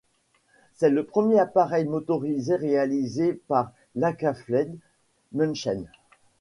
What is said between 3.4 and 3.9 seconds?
par